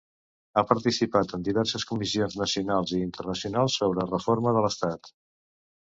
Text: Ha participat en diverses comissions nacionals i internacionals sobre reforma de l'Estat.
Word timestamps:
Ha 0.59 0.61
participat 0.69 1.33
en 1.37 1.43
diverses 1.49 1.85
comissions 1.91 2.39
nacionals 2.41 2.95
i 2.97 3.03
internacionals 3.09 3.79
sobre 3.83 4.11
reforma 4.11 4.55
de 4.57 4.65
l'Estat. 4.69 5.13